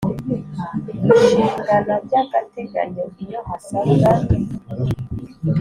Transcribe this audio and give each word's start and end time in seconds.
Gishingana 1.03 1.95
by 2.05 2.13
agateganyo 2.21 3.05
iyo 3.23 3.39
hasabwa 3.47 4.09